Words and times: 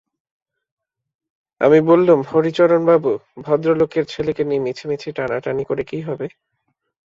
আমি 1.61 1.79
বললুম, 1.81 2.19
হরিচরণবাবু, 2.29 3.11
ভদ্রলোকের 3.37 4.05
ছেলেকে 4.05 4.43
নিয়ে 4.43 4.63
মিছিমিছি 4.65 5.09
টানাটানি 5.11 5.63
করে 5.69 5.83
কী 5.83 5.99
হবে? 6.01 6.27